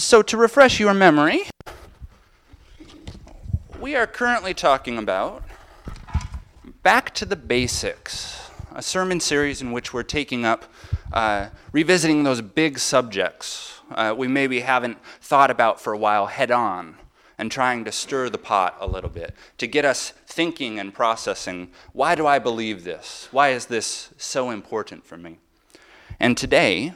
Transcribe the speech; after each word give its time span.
So, 0.00 0.22
to 0.22 0.38
refresh 0.38 0.80
your 0.80 0.94
memory, 0.94 1.42
we 3.78 3.94
are 3.94 4.06
currently 4.06 4.54
talking 4.54 4.96
about 4.96 5.42
Back 6.82 7.14
to 7.16 7.26
the 7.26 7.36
Basics, 7.36 8.50
a 8.74 8.80
sermon 8.80 9.20
series 9.20 9.60
in 9.60 9.72
which 9.72 9.92
we're 9.92 10.02
taking 10.02 10.46
up, 10.46 10.64
uh, 11.12 11.48
revisiting 11.70 12.22
those 12.22 12.40
big 12.40 12.78
subjects 12.78 13.82
uh, 13.90 14.14
we 14.16 14.26
maybe 14.26 14.60
haven't 14.60 14.96
thought 15.20 15.50
about 15.50 15.78
for 15.82 15.92
a 15.92 15.98
while 15.98 16.28
head 16.28 16.50
on, 16.50 16.96
and 17.36 17.52
trying 17.52 17.84
to 17.84 17.92
stir 17.92 18.30
the 18.30 18.38
pot 18.38 18.78
a 18.80 18.86
little 18.86 19.10
bit 19.10 19.34
to 19.58 19.66
get 19.66 19.84
us 19.84 20.14
thinking 20.26 20.80
and 20.80 20.94
processing 20.94 21.70
why 21.92 22.14
do 22.14 22.26
I 22.26 22.38
believe 22.38 22.84
this? 22.84 23.28
Why 23.32 23.50
is 23.50 23.66
this 23.66 24.14
so 24.16 24.48
important 24.48 25.04
for 25.04 25.18
me? 25.18 25.40
And 26.18 26.38
today, 26.38 26.94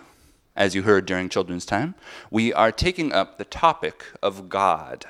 as 0.57 0.75
you 0.75 0.83
heard 0.83 1.07
during 1.07 1.29
children's 1.29 1.67
time, 1.67 1.95
we 2.31 2.53
are 2.53 2.71
taking 2.71 3.13
up 3.13 3.39
the 3.39 3.45
topic 3.45 4.05
of 4.23 4.49
God. 4.49 5.05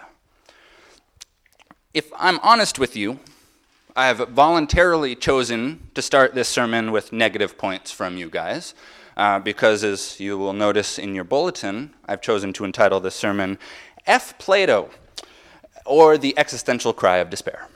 If 1.92 2.10
I'm 2.18 2.38
honest 2.40 2.78
with 2.78 2.96
you, 2.96 3.20
I 3.94 4.06
have 4.06 4.28
voluntarily 4.30 5.14
chosen 5.14 5.90
to 5.94 6.02
start 6.02 6.34
this 6.34 6.48
sermon 6.48 6.90
with 6.90 7.12
negative 7.12 7.56
points 7.56 7.92
from 7.92 8.16
you 8.16 8.28
guys, 8.28 8.74
uh, 9.16 9.38
because 9.38 9.84
as 9.84 10.18
you 10.18 10.36
will 10.36 10.52
notice 10.52 10.98
in 10.98 11.14
your 11.14 11.24
bulletin, 11.24 11.94
I've 12.08 12.20
chosen 12.20 12.52
to 12.54 12.64
entitle 12.64 12.98
this 12.98 13.14
sermon 13.14 13.58
F. 14.06 14.36
Plato, 14.38 14.90
or 15.86 16.18
the 16.18 16.36
existential 16.36 16.92
cry 16.92 17.18
of 17.18 17.30
despair. 17.30 17.68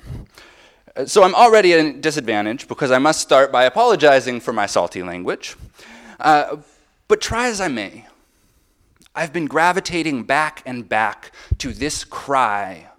So 1.06 1.22
I'm 1.22 1.34
already 1.34 1.72
at 1.74 1.84
a 1.84 1.92
disadvantage 1.92 2.66
because 2.66 2.90
I 2.90 2.98
must 2.98 3.20
start 3.20 3.52
by 3.52 3.64
apologizing 3.64 4.40
for 4.40 4.52
my 4.52 4.66
salty 4.66 5.02
language. 5.02 5.54
Uh, 6.18 6.56
but 7.08 7.20
try 7.20 7.48
as 7.48 7.60
I 7.60 7.68
may, 7.68 8.06
I've 9.14 9.32
been 9.32 9.46
gravitating 9.46 10.24
back 10.24 10.62
and 10.64 10.88
back 10.88 11.32
to 11.58 11.72
this 11.72 12.04
cry 12.04 12.90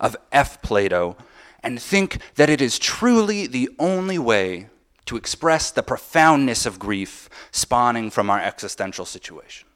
of 0.00 0.16
F. 0.32 0.62
Plato 0.62 1.16
and 1.62 1.82
think 1.82 2.18
that 2.36 2.48
it 2.48 2.60
is 2.60 2.78
truly 2.78 3.46
the 3.46 3.68
only 3.78 4.18
way 4.18 4.68
to 5.04 5.16
express 5.16 5.70
the 5.70 5.82
profoundness 5.82 6.64
of 6.64 6.78
grief 6.78 7.28
spawning 7.50 8.10
from 8.10 8.30
our 8.30 8.40
existential 8.40 9.04
situation. 9.04 9.68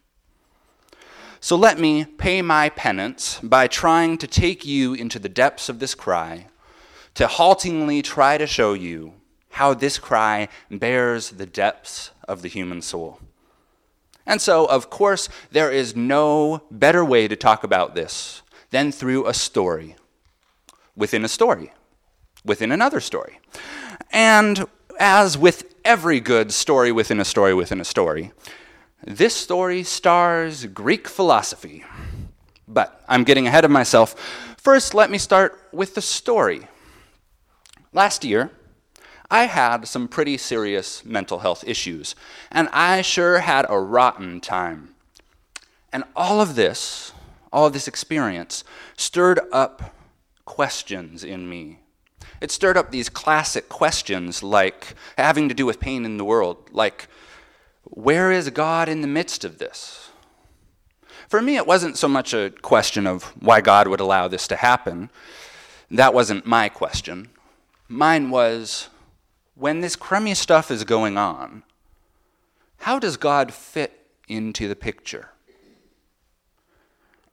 So 1.41 1.57
let 1.57 1.79
me 1.79 2.05
pay 2.05 2.43
my 2.43 2.69
penance 2.69 3.41
by 3.43 3.67
trying 3.67 4.19
to 4.19 4.27
take 4.27 4.65
you 4.65 4.95
into 4.95 5.19
the 5.19 5.29
depths 5.29 5.69
of 5.69 5.79
this 5.79 5.95
cry, 5.95 6.47
to 7.15 7.27
haltingly 7.27 8.03
try 8.03 8.39
to 8.39 8.47
show 8.47 8.73
you 8.75 9.15
how 9.51 9.75
this 9.75 9.99
cry 9.99 10.49
bears 10.71 11.31
the 11.31 11.47
depths 11.47 12.11
of 12.29 12.43
the 12.43 12.49
human 12.49 12.83
soul. 12.83 13.21
And 14.31 14.41
so, 14.41 14.65
of 14.65 14.91
course, 14.91 15.29
there 15.51 15.73
is 15.73 15.97
no 15.97 16.63
better 16.71 17.05
way 17.05 17.27
to 17.27 17.35
talk 17.35 17.65
about 17.65 17.97
this 17.97 18.43
than 18.71 18.93
through 18.93 19.27
a 19.27 19.35
story 19.35 19.97
within 20.95 21.25
a 21.25 21.29
story 21.29 21.73
within 22.45 22.71
another 22.71 23.01
story. 23.01 23.41
And 24.13 24.67
as 25.01 25.37
with 25.37 25.75
every 25.85 26.21
good 26.21 26.53
story 26.53 26.93
within 26.93 27.19
a 27.19 27.25
story 27.25 27.55
within 27.55 27.81
a 27.81 27.85
story, 27.85 28.31
this 29.05 29.35
story 29.35 29.83
stars 29.83 30.65
Greek 30.67 31.09
philosophy. 31.09 31.85
But 32.69 33.03
I'm 33.09 33.25
getting 33.25 33.49
ahead 33.49 33.65
of 33.65 33.73
myself. 33.73 34.15
First, 34.59 34.95
let 34.95 35.11
me 35.11 35.19
start 35.19 35.61
with 35.73 35.97
the 35.97 36.03
story. 36.03 36.69
Last 37.93 38.25
year, 38.25 38.53
I 39.31 39.45
had 39.45 39.87
some 39.87 40.09
pretty 40.09 40.37
serious 40.37 41.05
mental 41.05 41.41
health 41.41 41.65
issues, 41.67 42.15
and 42.51 42.69
I 42.73 43.03
sure 43.03 43.41
had 43.41 43.67
a 43.69 43.79
rotten 43.79 44.41
time. 44.41 44.95
And 45.93 46.05
all 46.17 46.41
of 46.41 46.57
this, 46.57 47.13
all 47.53 47.67
of 47.67 47.73
this 47.73 47.89
experience, 47.89 48.65
stirred 48.97 49.41
up 49.53 49.95
questions 50.45 51.23
in 51.23 51.49
me 51.49 51.81
it 52.41 52.51
stirred 52.51 52.77
up 52.77 52.91
these 52.91 53.09
classic 53.09 53.69
questions 53.69 54.43
like 54.43 54.95
having 55.19 55.49
to 55.49 55.55
do 55.55 55.67
with 55.67 55.79
pain 55.79 56.05
in 56.05 56.17
the 56.17 56.25
world, 56.25 56.71
like, 56.73 57.09
where 57.85 58.33
is 58.33 58.49
God 58.51 58.89
in 58.89 59.03
the 59.03 59.07
midst 59.07 59.45
of 59.45 59.59
this? 59.59 60.11
For 61.29 61.43
me, 61.43 61.57
it 61.57 61.67
wasn't 61.67 61.99
so 61.99 62.09
much 62.09 62.33
a 62.33 62.51
question 62.63 63.07
of 63.07 63.25
why 63.41 63.61
God 63.61 63.89
would 63.89 64.01
allow 64.01 64.27
this 64.27 64.49
to 64.49 64.57
happen. 64.57 65.11
That 65.91 66.15
wasn't 66.15 66.47
my 66.47 66.69
question. 66.69 67.29
Mine 67.89 68.31
was 68.31 68.89
when 69.61 69.83
this 69.83 69.95
crummy 69.95 70.35
stuff 70.35 70.71
is 70.71 70.85
going 70.85 71.19
on, 71.19 71.63
how 72.79 72.99
does 72.99 73.19
God 73.19 73.53
fit 73.53 74.07
into 74.27 74.67
the 74.67 74.75
picture? 74.75 75.29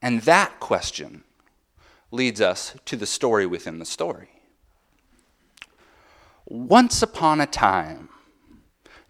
And 0.02 0.22
that 0.24 0.60
question 0.60 1.24
leads 2.12 2.42
us 2.42 2.76
to 2.84 2.98
the 2.98 3.06
story 3.06 3.46
within 3.46 3.80
the 3.80 3.86
story. 3.86 4.30
Once 6.46 7.02
upon 7.02 7.40
a 7.40 7.48
time, 7.48 8.10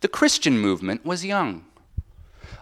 the 0.02 0.08
Christian 0.08 0.60
movement 0.60 1.04
was 1.04 1.26
young. 1.26 1.66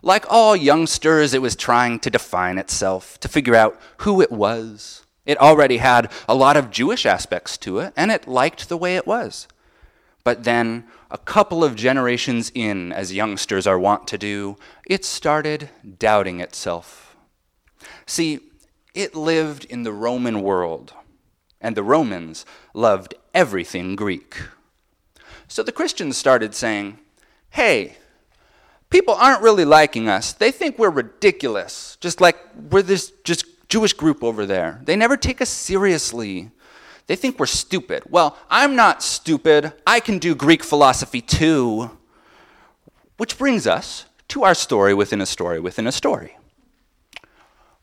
Like 0.01 0.25
all 0.29 0.55
youngsters, 0.55 1.33
it 1.33 1.41
was 1.41 1.57
trying 1.57 1.99
to 1.99 2.09
define 2.09 2.57
itself, 2.57 3.19
to 3.19 3.27
figure 3.27 3.55
out 3.55 3.77
who 3.97 4.21
it 4.21 4.31
was. 4.31 5.05
It 5.25 5.37
already 5.37 5.77
had 5.77 6.09
a 6.29 6.35
lot 6.35 6.55
of 6.55 6.71
Jewish 6.71 7.05
aspects 7.05 7.57
to 7.57 7.79
it, 7.79 7.91
and 7.97 8.09
it 8.09 8.25
liked 8.25 8.69
the 8.69 8.77
way 8.77 8.95
it 8.95 9.07
was. 9.07 9.49
But 10.25 10.43
then, 10.43 10.85
a 11.11 11.17
couple 11.19 11.63
of 11.63 11.75
generations 11.75 12.51
in, 12.53 12.91
as 12.91 13.13
youngsters 13.13 13.65
are 13.65 13.79
wont 13.79 14.07
to 14.07 14.17
do, 14.17 14.57
it 14.85 15.05
started 15.05 15.69
doubting 15.99 16.41
itself. 16.41 17.15
See, 18.05 18.39
it 18.95 19.15
lived 19.15 19.65
in 19.65 19.83
the 19.83 19.93
Roman 19.93 20.41
world, 20.41 20.93
and 21.61 21.77
the 21.77 21.83
Romans 21.83 22.43
loved 22.73 23.13
everything 23.33 23.95
Greek. 23.95 24.35
So 25.47 25.61
the 25.61 25.71
Christians 25.71 26.17
started 26.17 26.55
saying, 26.55 26.97
hey, 27.51 27.97
people 28.89 29.13
aren't 29.13 29.43
really 29.43 29.65
liking 29.65 30.09
us. 30.09 30.33
They 30.33 30.51
think 30.51 30.79
we're 30.79 30.89
ridiculous, 30.89 31.97
just 32.01 32.19
like 32.19 32.37
we're 32.71 32.81
this 32.81 33.11
just 33.23 33.45
Jewish 33.69 33.93
group 33.93 34.23
over 34.23 34.47
there. 34.47 34.81
They 34.85 34.95
never 34.95 35.17
take 35.17 35.39
us 35.39 35.49
seriously. 35.49 36.49
They 37.07 37.15
think 37.15 37.39
we're 37.39 37.45
stupid. 37.45 38.03
Well, 38.09 38.37
I'm 38.49 38.75
not 38.75 39.03
stupid. 39.03 39.73
I 39.85 39.99
can 39.99 40.17
do 40.17 40.33
Greek 40.33 40.63
philosophy 40.63 41.21
too. 41.21 41.91
Which 43.17 43.37
brings 43.37 43.67
us 43.67 44.05
to 44.29 44.43
our 44.43 44.55
story 44.55 44.93
within 44.93 45.21
a 45.21 45.25
story 45.25 45.59
within 45.59 45.87
a 45.87 45.91
story. 45.91 46.37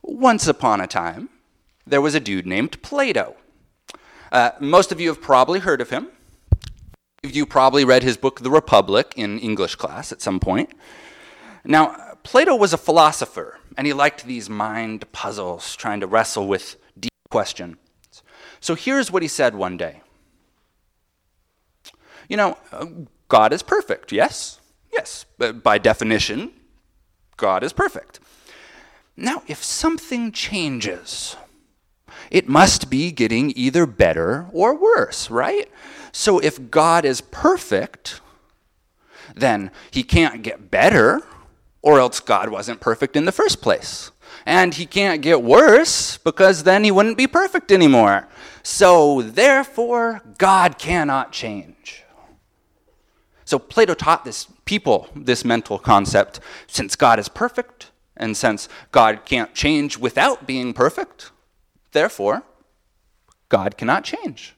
Once 0.02 0.48
upon 0.48 0.80
a 0.80 0.86
time, 0.86 1.28
there 1.86 2.00
was 2.00 2.14
a 2.14 2.20
dude 2.20 2.46
named 2.46 2.82
Plato. 2.82 3.36
Uh, 4.32 4.50
most 4.60 4.90
of 4.90 5.00
you 5.00 5.08
have 5.08 5.20
probably 5.20 5.60
heard 5.60 5.80
of 5.80 5.90
him. 5.90 6.08
You 7.22 7.46
probably 7.46 7.84
read 7.84 8.02
his 8.02 8.16
book, 8.16 8.40
The 8.40 8.50
Republic, 8.50 9.12
in 9.16 9.38
English 9.38 9.76
class 9.76 10.10
at 10.10 10.20
some 10.20 10.40
point. 10.40 10.70
Now, 11.64 12.16
Plato 12.24 12.56
was 12.56 12.72
a 12.72 12.78
philosopher, 12.78 13.58
and 13.76 13.86
he 13.86 13.92
liked 13.92 14.24
these 14.24 14.50
mind 14.50 15.10
puzzles, 15.12 15.76
trying 15.76 16.00
to 16.00 16.06
wrestle 16.06 16.48
with 16.48 16.76
deep 16.98 17.12
questions. 17.30 17.76
So 18.62 18.76
here's 18.76 19.10
what 19.10 19.22
he 19.22 19.28
said 19.28 19.54
one 19.54 19.76
day 19.76 20.00
You 22.28 22.38
know, 22.38 22.56
God 23.28 23.52
is 23.52 23.62
perfect, 23.62 24.12
yes? 24.12 24.60
Yes, 24.92 25.26
but 25.36 25.62
by 25.62 25.78
definition, 25.78 26.52
God 27.36 27.62
is 27.62 27.72
perfect. 27.72 28.20
Now, 29.16 29.42
if 29.46 29.62
something 29.62 30.32
changes, 30.32 31.36
it 32.30 32.48
must 32.48 32.88
be 32.88 33.10
getting 33.10 33.52
either 33.56 33.84
better 33.84 34.46
or 34.52 34.74
worse, 34.74 35.30
right? 35.30 35.70
So 36.12 36.38
if 36.38 36.70
God 36.70 37.04
is 37.04 37.20
perfect, 37.20 38.20
then 39.34 39.70
he 39.90 40.02
can't 40.02 40.42
get 40.42 40.70
better, 40.70 41.22
or 41.82 41.98
else 41.98 42.20
God 42.20 42.48
wasn't 42.50 42.80
perfect 42.80 43.16
in 43.16 43.24
the 43.24 43.32
first 43.32 43.60
place. 43.60 44.10
And 44.46 44.74
he 44.74 44.86
can't 44.86 45.22
get 45.22 45.42
worse 45.42 46.18
because 46.18 46.62
then 46.62 46.84
he 46.84 46.90
wouldn't 46.90 47.18
be 47.18 47.26
perfect 47.26 47.72
anymore. 47.72 48.28
So 48.62 49.22
therefore, 49.22 50.22
God 50.38 50.78
cannot 50.78 51.32
change. 51.32 52.04
So 53.44 53.58
Plato 53.58 53.94
taught 53.94 54.24
this 54.24 54.46
people 54.64 55.08
this 55.14 55.44
mental 55.44 55.78
concept 55.78 56.40
since 56.66 56.96
God 56.96 57.18
is 57.18 57.28
perfect 57.28 57.90
and 58.16 58.36
since 58.36 58.68
God 58.92 59.24
can't 59.24 59.54
change 59.54 59.98
without 59.98 60.46
being 60.46 60.72
perfect, 60.72 61.32
therefore, 61.92 62.44
God 63.48 63.76
cannot 63.76 64.04
change. 64.04 64.54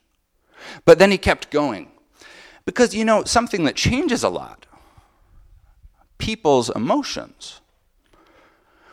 But 0.85 0.99
then 0.99 1.11
he 1.11 1.19
kept 1.19 1.51
going. 1.51 1.91
Because, 2.65 2.95
you 2.95 3.05
know, 3.05 3.25
something 3.25 3.65
that 3.65 3.77
changes 3.77 4.23
a 4.23 4.29
lot 4.29 4.67
people's 6.17 6.71
emotions. 6.71 7.61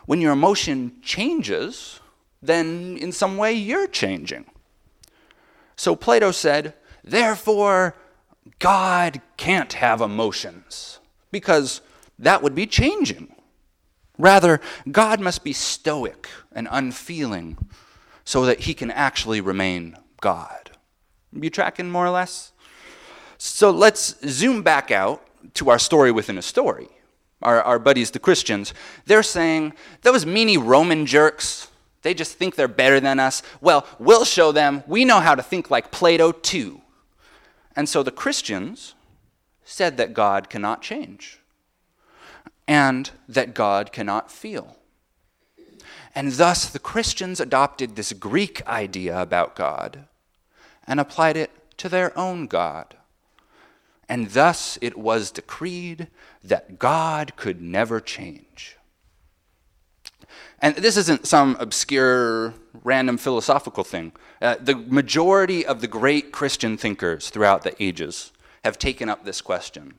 When 0.04 0.20
your 0.20 0.32
emotion 0.32 0.96
changes, 1.00 2.00
then 2.42 2.98
in 2.98 3.12
some 3.12 3.36
way 3.36 3.52
you're 3.54 3.86
changing. 3.86 4.44
So 5.76 5.96
Plato 5.96 6.30
said, 6.30 6.74
therefore, 7.02 7.94
God 8.58 9.20
can't 9.36 9.72
have 9.74 10.00
emotions, 10.00 10.98
because 11.30 11.80
that 12.18 12.42
would 12.42 12.54
be 12.54 12.66
changing, 12.66 13.34
Rather, 14.18 14.60
God 14.90 15.20
must 15.20 15.42
be 15.42 15.52
stoic 15.52 16.28
and 16.52 16.68
unfeeling 16.70 17.58
so 18.24 18.44
that 18.46 18.60
he 18.60 18.74
can 18.74 18.90
actually 18.90 19.40
remain 19.40 19.96
God. 20.20 20.70
You 21.32 21.50
tracking 21.50 21.90
more 21.90 22.06
or 22.06 22.10
less? 22.10 22.52
So 23.38 23.70
let's 23.70 24.14
zoom 24.28 24.62
back 24.62 24.90
out 24.90 25.26
to 25.54 25.70
our 25.70 25.78
story 25.78 26.12
within 26.12 26.38
a 26.38 26.42
story. 26.42 26.88
Our, 27.42 27.60
our 27.62 27.78
buddies, 27.80 28.12
the 28.12 28.20
Christians, 28.20 28.72
they're 29.06 29.24
saying, 29.24 29.72
those 30.02 30.24
meanie 30.24 30.64
Roman 30.64 31.06
jerks, 31.06 31.66
they 32.02 32.14
just 32.14 32.36
think 32.36 32.54
they're 32.54 32.68
better 32.68 33.00
than 33.00 33.18
us. 33.18 33.42
Well, 33.60 33.86
we'll 33.98 34.24
show 34.24 34.52
them 34.52 34.82
we 34.86 35.04
know 35.04 35.20
how 35.20 35.34
to 35.34 35.42
think 35.42 35.70
like 35.70 35.90
Plato 35.90 36.32
too. 36.32 36.80
And 37.74 37.88
so 37.88 38.02
the 38.02 38.10
Christians 38.10 38.94
said 39.64 39.96
that 39.96 40.14
God 40.14 40.50
cannot 40.50 40.82
change 40.82 41.38
and 42.68 43.10
that 43.28 43.54
God 43.54 43.92
cannot 43.92 44.30
feel. 44.30 44.76
And 46.14 46.32
thus 46.32 46.68
the 46.68 46.78
Christians 46.78 47.40
adopted 47.40 47.96
this 47.96 48.12
Greek 48.12 48.66
idea 48.66 49.20
about 49.20 49.56
God 49.56 50.04
and 50.86 51.00
applied 51.00 51.36
it 51.36 51.50
to 51.78 51.88
their 51.88 52.16
own 52.18 52.46
God. 52.46 52.96
And 54.08 54.30
thus 54.30 54.78
it 54.82 54.98
was 54.98 55.30
decreed 55.30 56.08
that 56.44 56.78
God 56.78 57.34
could 57.36 57.62
never 57.62 58.00
change. 58.00 58.76
And 60.62 60.76
this 60.76 60.96
isn't 60.96 61.26
some 61.26 61.56
obscure, 61.58 62.54
random 62.84 63.18
philosophical 63.18 63.82
thing. 63.82 64.12
Uh, 64.40 64.54
the 64.60 64.76
majority 64.76 65.66
of 65.66 65.80
the 65.80 65.88
great 65.88 66.30
Christian 66.30 66.76
thinkers 66.76 67.30
throughout 67.30 67.62
the 67.62 67.74
ages 67.82 68.32
have 68.64 68.78
taken 68.78 69.08
up 69.08 69.24
this 69.24 69.40
question. 69.40 69.94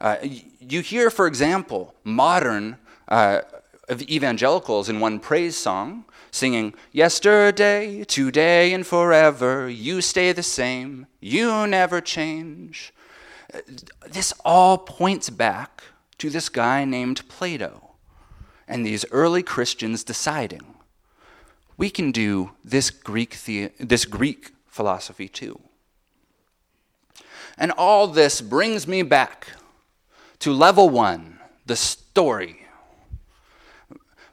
Uh, 0.00 0.16
you 0.60 0.82
hear, 0.82 1.10
for 1.10 1.26
example, 1.26 1.96
modern 2.04 2.76
uh, 3.08 3.40
evangelicals 3.90 4.88
in 4.88 5.00
one 5.00 5.18
praise 5.18 5.56
song 5.56 6.04
singing, 6.30 6.74
Yesterday, 6.92 8.04
today, 8.04 8.72
and 8.72 8.86
forever, 8.86 9.68
you 9.68 10.00
stay 10.00 10.30
the 10.30 10.42
same, 10.42 11.06
you 11.20 11.66
never 11.66 12.00
change. 12.00 12.92
Uh, 13.52 13.60
this 14.06 14.32
all 14.44 14.78
points 14.78 15.30
back 15.30 15.82
to 16.18 16.30
this 16.30 16.48
guy 16.48 16.84
named 16.84 17.26
Plato 17.28 17.87
and 18.68 18.84
these 18.84 19.04
early 19.10 19.42
Christians 19.42 20.04
deciding 20.04 20.62
we 21.76 21.88
can 21.90 22.10
do 22.10 22.50
this 22.64 22.90
Greek, 22.90 23.42
the- 23.44 23.70
this 23.78 24.04
Greek 24.04 24.52
philosophy 24.66 25.28
too. 25.28 25.60
And 27.56 27.72
all 27.72 28.06
this 28.06 28.40
brings 28.40 28.86
me 28.86 29.02
back 29.02 29.48
to 30.40 30.52
level 30.52 30.88
one, 30.88 31.38
the 31.66 31.76
story. 31.76 32.66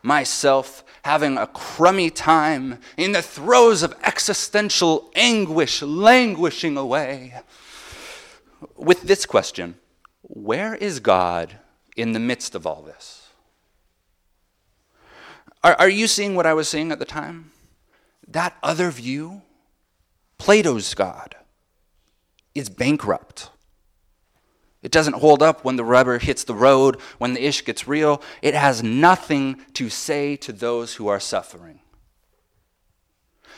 Myself 0.02 0.84
having 1.04 1.38
a 1.38 1.48
crummy 1.48 2.10
time 2.10 2.80
in 2.98 3.12
the 3.12 3.22
throes 3.22 3.84
of 3.84 3.96
existential 4.04 5.12
anguish, 5.16 5.82
languishing 5.82 6.78
away. 6.78 7.34
With 8.76 9.04
this 9.04 9.26
question 9.26 9.76
Where 10.22 10.76
is 10.76 11.00
God 11.00 11.60
in 11.96 12.14
the 12.14 12.20
midst 12.20 12.56
of 12.56 12.66
all 12.66 12.82
this? 12.82 13.25
Are, 15.66 15.76
are 15.80 15.90
you 15.90 16.06
seeing 16.08 16.36
what 16.36 16.46
I 16.46 16.54
was 16.54 16.70
seeing 16.70 16.92
at 16.92 17.00
the 17.00 17.06
time? 17.06 17.52
That 18.28 18.56
other 18.62 18.92
view, 18.92 19.42
Plato's 20.38 20.94
God 20.94 21.36
is 22.54 22.70
bankrupt. 22.70 23.50
It 24.84 24.92
doesn't 24.92 25.16
hold 25.16 25.42
up 25.42 25.66
when 25.66 25.76
the 25.76 25.84
rubber 25.84 26.20
hits 26.20 26.44
the 26.44 26.54
road, 26.54 27.02
when 27.18 27.34
the 27.34 27.44
ish 27.44 27.66
gets 27.66 27.88
real. 27.88 28.22
It 28.44 28.54
has 28.54 28.84
nothing 28.84 29.60
to 29.74 29.90
say 29.90 30.36
to 30.36 30.54
those 30.54 30.94
who 30.94 31.08
are 31.08 31.20
suffering. 31.20 31.80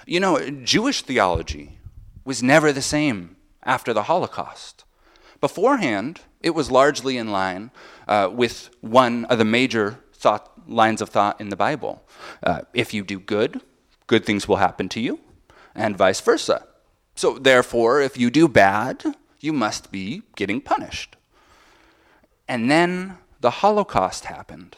You 0.06 0.22
know, 0.22 0.40
Jewish 0.50 1.02
theology 1.02 1.78
was 2.24 2.42
never 2.42 2.72
the 2.72 2.82
same 2.82 3.36
after 3.64 3.92
the 3.92 4.04
Holocaust. 4.04 4.86
Beforehand, 5.42 6.22
it 6.42 6.52
was 6.52 6.72
largely 6.72 7.18
in 7.18 7.32
line 7.32 7.72
uh, 8.08 8.30
with 8.32 8.70
one 8.80 9.26
of 9.26 9.40
the 9.40 9.44
major 9.44 10.00
thought, 10.14 10.57
lines 10.68 11.02
of 11.02 11.10
thought 11.10 11.40
in 11.40 11.50
the 11.50 11.56
Bible. 11.56 12.04
Uh, 12.44 12.62
if 12.74 12.94
you 12.94 13.04
do 13.04 13.20
good, 13.20 13.62
good 14.08 14.26
things 14.26 14.48
will 14.48 14.58
happen 14.58 14.90
to 14.90 15.00
you, 15.00 15.20
and 15.76 15.98
vice 15.98 16.22
versa. 16.22 16.66
So, 17.16 17.38
therefore, 17.38 18.02
if 18.02 18.18
you 18.18 18.30
do 18.30 18.48
bad, 18.48 19.04
you 19.40 19.54
must 19.54 19.92
be 19.92 20.24
getting 20.36 20.62
punished. 20.62 21.16
And 22.48 22.70
then 22.72 23.18
the 23.40 23.50
Holocaust 23.50 24.26
happened, 24.26 24.78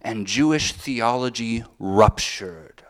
and 0.00 0.26
Jewish 0.26 0.72
theology 0.72 1.64
ruptured. 1.78 2.82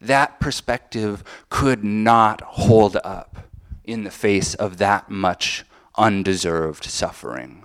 That 0.00 0.40
perspective 0.40 1.24
could 1.48 1.82
not 1.84 2.40
hold 2.42 2.96
up 3.02 3.48
in 3.84 4.04
the 4.04 4.10
face 4.10 4.54
of 4.54 4.78
that 4.78 5.10
much 5.10 5.64
undeserved 5.96 6.84
suffering. 6.84 7.64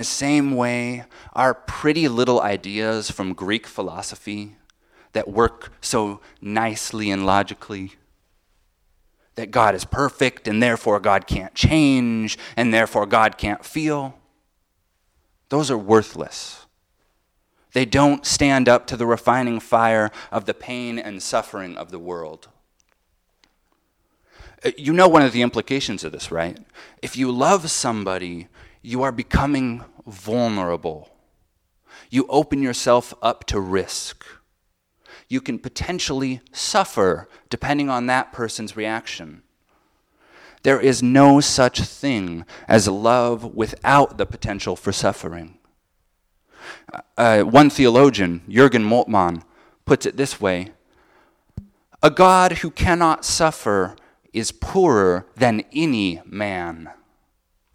The 0.00 0.04
same 0.04 0.56
way, 0.56 1.04
our 1.34 1.52
pretty 1.52 2.08
little 2.08 2.40
ideas 2.40 3.10
from 3.10 3.34
Greek 3.34 3.66
philosophy 3.66 4.56
that 5.12 5.28
work 5.28 5.74
so 5.82 6.22
nicely 6.40 7.10
and 7.10 7.26
logically. 7.26 7.92
That 9.34 9.50
God 9.50 9.74
is 9.74 9.84
perfect 9.84 10.48
and 10.48 10.62
therefore 10.62 11.00
God 11.00 11.26
can't 11.26 11.54
change 11.54 12.38
and 12.56 12.72
therefore 12.72 13.04
God 13.04 13.36
can't 13.36 13.62
feel. 13.62 14.18
Those 15.50 15.70
are 15.70 15.76
worthless. 15.76 16.64
They 17.74 17.84
don't 17.84 18.24
stand 18.24 18.70
up 18.70 18.86
to 18.86 18.96
the 18.96 19.04
refining 19.04 19.60
fire 19.60 20.10
of 20.32 20.46
the 20.46 20.54
pain 20.54 20.98
and 20.98 21.22
suffering 21.22 21.76
of 21.76 21.90
the 21.90 21.98
world. 21.98 22.48
Uh, 24.64 24.70
you 24.78 24.94
know 24.94 25.08
one 25.08 25.20
of 25.20 25.32
the 25.32 25.42
implications 25.42 26.04
of 26.04 26.12
this, 26.12 26.30
right? 26.30 26.56
If 27.02 27.18
you 27.18 27.30
love 27.30 27.70
somebody, 27.70 28.48
you 28.82 29.02
are 29.02 29.12
becoming 29.12 29.84
vulnerable. 30.06 31.10
You 32.08 32.26
open 32.28 32.62
yourself 32.62 33.14
up 33.22 33.44
to 33.46 33.60
risk 33.60 34.24
you 35.30 35.40
can 35.40 35.58
potentially 35.58 36.40
suffer 36.52 37.28
depending 37.48 37.88
on 37.88 38.06
that 38.06 38.32
person's 38.32 38.76
reaction. 38.76 39.42
There 40.62 40.80
is 40.80 41.02
no 41.02 41.40
such 41.40 41.80
thing 41.80 42.44
as 42.68 42.86
love 42.88 43.54
without 43.54 44.18
the 44.18 44.26
potential 44.26 44.76
for 44.76 44.92
suffering. 44.92 45.56
Uh, 47.16 47.42
one 47.42 47.70
theologian, 47.70 48.42
Jurgen 48.48 48.84
Moltmann, 48.84 49.42
puts 49.86 50.04
it 50.04 50.18
this 50.18 50.40
way 50.40 50.72
A 52.02 52.10
God 52.10 52.58
who 52.58 52.70
cannot 52.70 53.24
suffer 53.24 53.96
is 54.32 54.52
poorer 54.52 55.26
than 55.36 55.62
any 55.72 56.20
man. 56.26 56.90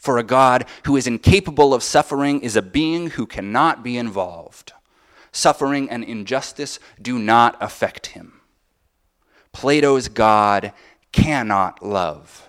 For 0.06 0.18
a 0.18 0.24
God 0.24 0.66
who 0.86 0.96
is 0.96 1.08
incapable 1.08 1.74
of 1.74 1.84
suffering 1.84 2.42
is 2.42 2.56
a 2.56 2.62
being 2.62 3.10
who 3.10 3.26
cannot 3.26 3.84
be 3.84 3.98
involved 3.98 4.72
suffering, 5.36 5.90
and 5.90 6.04
injustice 6.04 6.80
do 7.02 7.20
not 7.20 7.58
affect 7.60 8.08
him. 8.08 8.40
Plato's 9.52 10.08
God 10.08 10.72
cannot 11.12 11.84
love, 11.84 12.48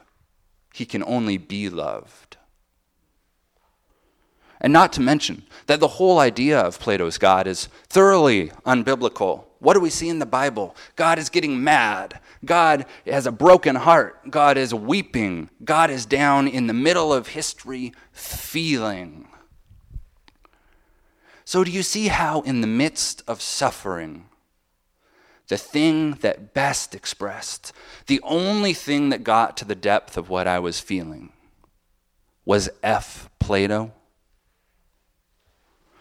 he 0.72 0.84
can 0.84 1.02
only 1.02 1.36
be 1.36 1.68
loved. 1.68 2.36
And 4.60 4.72
not 4.72 4.92
to 4.92 5.00
mention 5.00 5.44
that 5.66 5.80
the 5.80 5.88
whole 5.88 6.18
idea 6.18 6.60
of 6.60 6.78
Plato's 6.78 7.18
God 7.18 7.48
is 7.48 7.66
thoroughly 7.88 8.50
unbiblical. 8.64 9.45
What 9.58 9.74
do 9.74 9.80
we 9.80 9.90
see 9.90 10.08
in 10.08 10.18
the 10.18 10.26
Bible? 10.26 10.76
God 10.96 11.18
is 11.18 11.28
getting 11.28 11.62
mad. 11.62 12.20
God 12.44 12.86
has 13.06 13.26
a 13.26 13.32
broken 13.32 13.76
heart. 13.76 14.30
God 14.30 14.56
is 14.58 14.74
weeping. 14.74 15.50
God 15.64 15.90
is 15.90 16.04
down 16.06 16.46
in 16.46 16.66
the 16.66 16.74
middle 16.74 17.12
of 17.12 17.28
history 17.28 17.92
feeling. 18.12 19.28
So, 21.44 21.62
do 21.64 21.70
you 21.70 21.82
see 21.82 22.08
how, 22.08 22.40
in 22.40 22.60
the 22.60 22.66
midst 22.66 23.22
of 23.28 23.40
suffering, 23.40 24.26
the 25.48 25.56
thing 25.56 26.12
that 26.14 26.52
best 26.52 26.94
expressed, 26.94 27.72
the 28.08 28.20
only 28.24 28.74
thing 28.74 29.10
that 29.10 29.22
got 29.22 29.56
to 29.58 29.64
the 29.64 29.76
depth 29.76 30.16
of 30.16 30.28
what 30.28 30.48
I 30.48 30.58
was 30.58 30.80
feeling, 30.80 31.32
was 32.44 32.68
F. 32.82 33.30
Plato? 33.38 33.92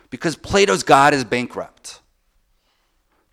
Because 0.09 0.35
Plato's 0.35 0.83
God 0.83 1.13
is 1.13 1.23
bankrupt. 1.23 2.01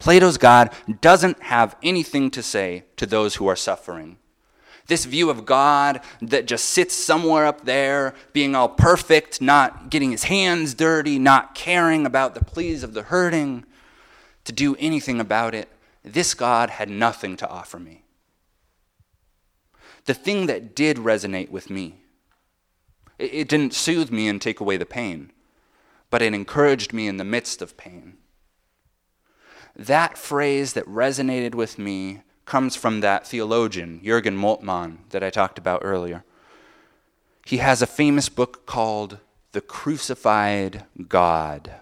Plato's 0.02 0.36
God 0.36 0.72
doesn't 1.00 1.40
have 1.44 1.76
anything 1.80 2.32
to 2.32 2.42
say 2.42 2.86
to 2.96 3.06
those 3.06 3.36
who 3.36 3.46
are 3.46 3.54
suffering. 3.54 4.16
This 4.88 5.04
view 5.04 5.30
of 5.30 5.46
God 5.46 6.00
that 6.20 6.46
just 6.46 6.64
sits 6.64 6.92
somewhere 6.92 7.46
up 7.46 7.64
there, 7.66 8.12
being 8.32 8.56
all 8.56 8.68
perfect, 8.68 9.40
not 9.40 9.90
getting 9.90 10.10
his 10.10 10.24
hands 10.24 10.74
dirty, 10.74 11.20
not 11.20 11.54
caring 11.54 12.04
about 12.04 12.34
the 12.34 12.44
pleas 12.44 12.82
of 12.82 12.94
the 12.94 13.04
hurting, 13.04 13.64
to 14.42 14.52
do 14.52 14.74
anything 14.80 15.20
about 15.20 15.54
it, 15.54 15.68
this 16.02 16.34
God 16.34 16.70
had 16.70 16.90
nothing 16.90 17.36
to 17.36 17.48
offer 17.48 17.78
me. 17.78 18.02
The 20.06 20.14
thing 20.14 20.46
that 20.46 20.74
did 20.74 20.96
resonate 20.96 21.50
with 21.50 21.70
me, 21.70 22.00
it, 23.20 23.48
didn't 23.48 23.72
soothe 23.72 24.10
me 24.10 24.26
and 24.26 24.42
take 24.42 24.58
away 24.58 24.76
the 24.76 24.84
pain, 24.84 25.30
but 26.10 26.22
it 26.22 26.34
encouraged 26.34 26.92
me 26.92 27.06
in 27.06 27.18
the 27.18 27.24
midst 27.24 27.62
of 27.62 27.76
pain. 27.76 28.16
That 29.74 30.18
phrase 30.18 30.74
that 30.74 30.86
resonated 30.86 31.54
with 31.54 31.78
me 31.78 32.22
comes 32.44 32.76
from 32.76 33.00
that 33.00 33.26
theologian, 33.26 34.00
Jürgen 34.04 34.36
Moltmann, 34.36 34.98
that 35.10 35.22
I 35.22 35.30
talked 35.30 35.58
about 35.58 35.80
earlier. 35.82 36.24
He 37.46 37.58
has 37.58 37.82
a 37.82 37.86
famous 37.86 38.28
book 38.28 38.66
called 38.66 39.18
The 39.52 39.60
Crucified 39.60 40.84
God. 41.08 41.72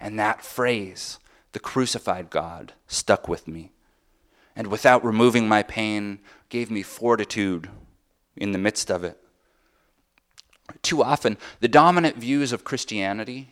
And 0.00 0.18
that 0.18 0.44
phrase, 0.44 1.18
the 1.52 1.60
crucified 1.60 2.28
God, 2.28 2.72
stuck 2.86 3.28
with 3.28 3.46
me. 3.46 3.70
And 4.56 4.66
without 4.66 5.04
removing 5.04 5.48
my 5.48 5.62
pain, 5.62 6.18
gave 6.48 6.70
me 6.70 6.82
fortitude 6.82 7.70
in 8.36 8.52
the 8.52 8.58
midst 8.58 8.90
of 8.90 9.04
it. 9.04 9.18
Too 10.82 11.02
often, 11.02 11.36
the 11.60 11.68
dominant 11.68 12.16
views 12.16 12.52
of 12.52 12.64
Christianity 12.64 13.51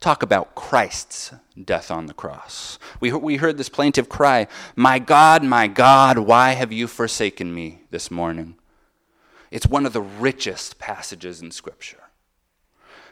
talk 0.00 0.22
about 0.22 0.54
Christ's 0.54 1.32
death 1.62 1.90
on 1.90 2.06
the 2.06 2.14
cross. 2.14 2.78
We, 3.00 3.12
we 3.12 3.36
heard 3.36 3.56
this 3.56 3.68
plaintive 3.68 4.08
cry, 4.08 4.46
My 4.76 4.98
God, 4.98 5.42
my 5.42 5.66
God, 5.66 6.18
why 6.18 6.52
have 6.52 6.72
you 6.72 6.86
forsaken 6.86 7.54
me 7.54 7.82
this 7.90 8.10
morning? 8.10 8.56
It's 9.50 9.66
one 9.66 9.86
of 9.86 9.92
the 9.92 10.02
richest 10.02 10.78
passages 10.78 11.40
in 11.40 11.50
Scripture. 11.50 12.02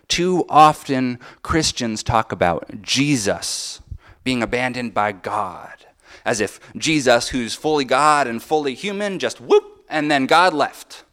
Too 0.08 0.44
often, 0.48 1.18
Christians 1.42 2.02
talk 2.02 2.30
about 2.30 2.82
Jesus 2.82 3.80
being 4.22 4.42
abandoned 4.42 4.94
by 4.94 5.12
God, 5.12 5.86
as 6.24 6.40
if 6.40 6.60
Jesus, 6.76 7.28
who's 7.28 7.54
fully 7.54 7.84
God 7.84 8.26
and 8.26 8.42
fully 8.42 8.74
human, 8.74 9.18
just 9.18 9.40
whoop, 9.40 9.84
and 9.88 10.10
then 10.10 10.26
God 10.26 10.52
left. 10.52 11.04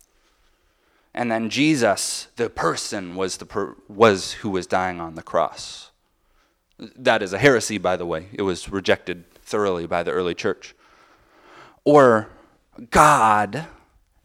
And 1.14 1.32
then 1.32 1.50
Jesus, 1.50 2.28
the 2.38 2.50
person, 2.50 3.16
was, 3.16 3.38
the 3.38 3.46
per- 3.46 3.76
was 3.88 4.34
who 4.34 4.50
was 4.50 4.66
dying 4.66 5.00
on 5.00 5.16
the 5.16 5.22
cross. 5.22 5.92
That 6.80 7.22
is 7.22 7.34
a 7.34 7.38
heresy, 7.38 7.78
by 7.78 7.96
the 7.98 8.06
way. 8.06 8.28
It 8.34 8.42
was 8.42 8.70
rejected 8.70 9.26
thoroughly 9.44 9.86
by 9.86 10.04
the 10.04 10.12
early 10.12 10.34
church. 10.34 10.76
Or 11.84 12.30
God, 12.90 13.68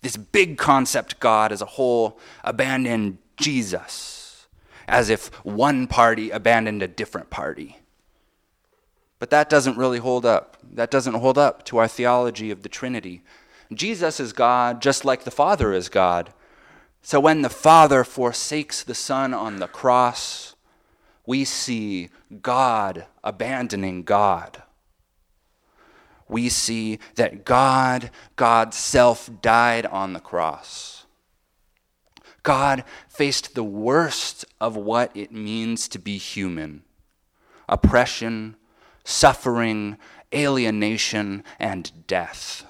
this 0.01 0.17
big 0.17 0.57
concept 0.57 1.21
God 1.21 1.53
as 1.53 1.61
a 1.61 1.67
whole, 1.67 2.19
abandoned 2.43 3.19
Jesus, 3.37 4.47
as 4.87 5.11
if 5.11 5.29
one 5.45 5.87
party 5.87 6.31
abandoned 6.31 6.83
a 6.83 6.89
different 6.89 7.29
party. 7.29 7.79
But 9.19 9.31
that 9.31 9.51
doesn't 9.51 9.77
really 9.77 9.99
hold 9.99 10.25
up. 10.25 10.57
That 10.63 10.91
doesn't 10.91 11.15
hold 11.15 11.37
up 11.37 11.65
to 11.67 11.79
our 11.79 11.89
theology 11.89 12.51
of 12.51 12.63
the 12.63 12.69
Trinity. 12.69 13.23
Jesus 13.73 14.21
is 14.21 14.33
God 14.33 14.81
just 14.81 15.05
like 15.05 15.25
the 15.25 15.31
Father 15.31 15.73
is 15.73 15.89
God. 15.89 16.33
So 17.03 17.21
when 17.21 17.43
the 17.43 17.51
Father 17.51 18.05
forsakes 18.05 18.83
the 18.83 18.95
Son 18.95 19.33
on 19.33 19.57
the 19.57 19.67
cross, 19.67 20.57
we 21.27 21.45
see 21.45 22.11
God 22.43 23.07
abandoning 23.23 24.03
God. 24.03 24.63
We 26.29 26.49
see 26.49 26.99
that 27.15 27.45
God, 27.45 28.11
God's 28.37 28.77
self, 28.77 29.31
died 29.41 29.87
on 29.87 30.13
the 30.13 30.21
cross. 30.21 31.07
God 32.43 32.85
faced 33.09 33.55
the 33.55 33.65
worst 33.65 34.45
of 34.61 34.77
what 34.77 35.15
it 35.17 35.33
means 35.33 35.89
to 35.89 35.99
be 35.99 36.19
human 36.19 36.83
oppression, 37.69 38.57
suffering, 39.05 39.99
alienation, 40.35 41.45
and 41.59 42.07
death. 42.07 42.65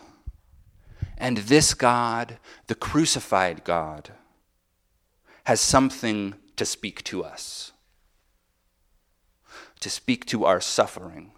And 1.18 1.38
this 1.38 1.74
God, 1.74 2.38
the 2.68 2.74
crucified 2.74 3.64
God, 3.64 4.12
has 5.44 5.60
something 5.60 6.34
to 6.56 6.64
speak 6.64 7.02
to 7.04 7.24
us, 7.24 7.72
to 9.80 9.90
speak 9.90 10.24
to 10.26 10.44
our 10.44 10.60
suffering. 10.60 11.32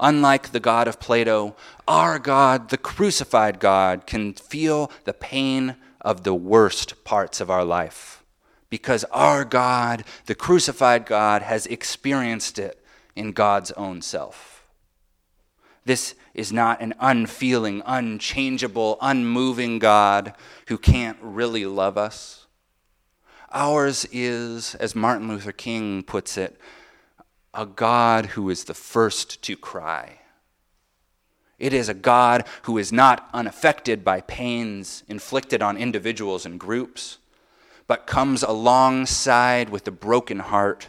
Unlike 0.00 0.50
the 0.50 0.60
God 0.60 0.88
of 0.88 0.98
Plato, 0.98 1.54
our 1.86 2.18
God, 2.18 2.70
the 2.70 2.78
crucified 2.78 3.60
God, 3.60 4.06
can 4.06 4.32
feel 4.32 4.90
the 5.04 5.12
pain 5.12 5.76
of 6.00 6.24
the 6.24 6.34
worst 6.34 7.04
parts 7.04 7.40
of 7.40 7.50
our 7.50 7.64
life 7.64 8.24
because 8.74 9.04
our 9.12 9.44
God, 9.44 10.02
the 10.26 10.34
crucified 10.34 11.06
God, 11.06 11.42
has 11.42 11.64
experienced 11.66 12.58
it 12.58 12.84
in 13.14 13.30
God's 13.30 13.70
own 13.72 14.02
self. 14.02 14.66
This 15.84 16.16
is 16.34 16.52
not 16.52 16.80
an 16.80 16.94
unfeeling, 16.98 17.82
unchangeable, 17.86 18.98
unmoving 19.00 19.78
God 19.78 20.34
who 20.66 20.76
can't 20.76 21.18
really 21.22 21.64
love 21.64 21.96
us. 21.96 22.46
Ours 23.52 24.06
is, 24.10 24.74
as 24.74 24.96
Martin 24.96 25.28
Luther 25.28 25.52
King 25.52 26.02
puts 26.02 26.36
it, 26.36 26.58
a 27.54 27.64
God 27.64 28.26
who 28.26 28.50
is 28.50 28.64
the 28.64 28.74
first 28.74 29.40
to 29.42 29.56
cry. 29.56 30.18
It 31.56 31.72
is 31.72 31.88
a 31.88 31.94
God 31.94 32.44
who 32.62 32.78
is 32.78 32.92
not 32.92 33.28
unaffected 33.32 34.04
by 34.04 34.22
pains 34.22 35.04
inflicted 35.06 35.62
on 35.62 35.76
individuals 35.76 36.44
and 36.44 36.58
groups, 36.58 37.18
but 37.86 38.08
comes 38.08 38.42
alongside 38.42 39.68
with 39.68 39.84
the 39.84 39.92
broken 39.92 40.40
heart 40.40 40.88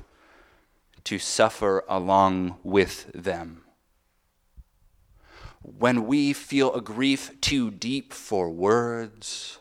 to 1.03 1.19
suffer 1.19 1.83
along 1.87 2.57
with 2.63 3.11
them. 3.13 3.64
When 5.65 6.05
we 6.05 6.31
feel 6.31 6.71
a 6.75 6.81
grief 6.81 7.41
too 7.41 7.71
deep 7.71 8.13
for 8.13 8.51
words, 8.51 9.57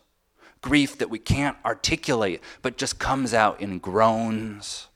grief 0.61 0.99
that 0.99 1.09
we 1.09 1.19
can't 1.19 1.57
articulate, 1.65 2.43
but 2.61 2.77
just 2.77 2.99
comes 2.99 3.33
out 3.33 3.59
in 3.59 3.79
groans, 3.79 4.89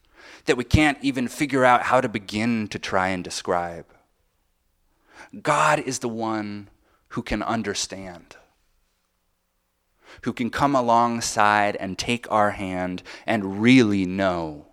that 0.45 0.59
we 0.59 0.65
can't 0.65 0.99
even 1.01 1.27
figure 1.27 1.65
out 1.65 1.85
how 1.85 2.03
to 2.03 2.11
begin 2.11 2.69
to 2.69 2.79
try 2.79 3.09
and 3.09 3.25
describe. 3.25 3.87
God 5.41 5.81
is 5.81 6.01
the 6.01 6.11
one 6.11 6.69
who 7.09 7.23
can 7.23 7.43
understand, 7.43 8.37
who 10.23 10.35
can 10.35 10.51
come 10.51 10.75
alongside 10.75 11.75
and 11.77 11.97
take 11.97 12.31
our 12.31 12.51
hand 12.51 13.03
and 13.25 13.63
really 13.63 14.05
know, 14.05 14.67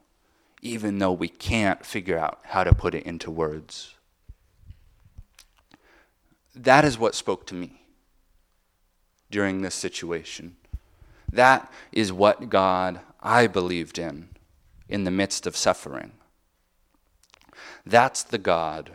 even 0.62 1.00
though 1.00 1.14
we 1.14 1.30
can't 1.30 1.86
figure 1.86 2.18
out 2.18 2.40
how 2.44 2.66
to 2.66 2.76
put 2.76 2.94
it 2.94 3.06
into 3.06 3.32
words. 3.32 3.96
That 6.56 6.86
is 6.86 6.98
what 6.98 7.16
spoke 7.16 7.46
to 7.48 7.56
me 7.56 7.82
during 9.30 9.62
this 9.62 9.76
situation. 9.76 10.56
That 11.32 11.72
is 11.92 12.14
what 12.14 12.50
God 12.50 13.02
I 13.22 13.48
believed 13.48 14.00
in 14.00 14.30
in 14.88 15.04
the 15.04 15.12
midst 15.12 15.46
of 15.46 15.58
suffering. 15.58 16.14
That's 17.86 18.24
the 18.24 18.38
God 18.38 18.92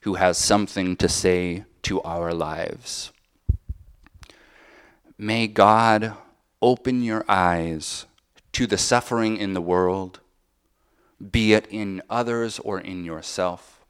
who 0.00 0.14
has 0.14 0.38
something 0.38 0.96
to 0.96 1.08
say 1.08 1.64
to 1.82 2.00
our 2.02 2.32
lives. 2.32 3.12
May 5.18 5.46
God 5.46 6.14
open 6.60 7.02
your 7.02 7.24
eyes 7.28 8.06
to 8.52 8.66
the 8.66 8.78
suffering 8.78 9.36
in 9.36 9.54
the 9.54 9.60
world, 9.60 10.20
be 11.30 11.52
it 11.52 11.66
in 11.70 12.02
others 12.08 12.58
or 12.60 12.80
in 12.80 13.04
yourself. 13.04 13.83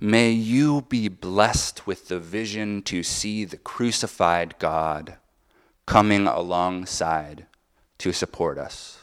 May 0.00 0.30
you 0.30 0.82
be 0.82 1.08
blessed 1.08 1.86
with 1.86 2.08
the 2.08 2.18
vision 2.18 2.82
to 2.82 3.02
see 3.02 3.44
the 3.44 3.56
crucified 3.56 4.58
God 4.58 5.16
coming 5.86 6.26
alongside 6.26 7.46
to 7.98 8.12
support 8.12 8.58
us. 8.58 8.98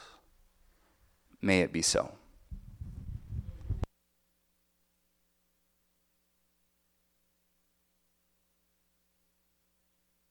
May 1.42 1.60
it 1.60 1.72
be 1.72 1.82
so. 1.82 2.12